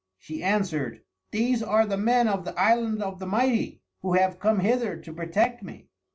[0.17, 4.61] She answered, "These are the men of the Island of the Mighty, who have come
[4.61, 5.89] hither to protect me."